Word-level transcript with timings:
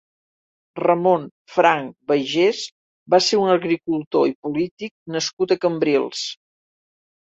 Ramon 0.83 1.27
Franch 1.55 1.91
Baiges 2.13 2.63
va 3.15 3.19
ser 3.27 3.39
un 3.43 3.53
agricultor 3.59 4.27
i 4.33 4.37
polític 4.49 4.95
nascut 5.17 5.55
a 5.57 5.63
Cambrils. 5.67 6.25